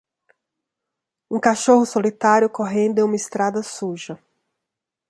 um 1.29 1.39
cachorro 1.39 1.85
solitário 1.85 2.49
correndo 2.49 2.97
em 2.97 3.03
uma 3.03 3.15
estrada 3.15 3.61
suja 3.61 4.17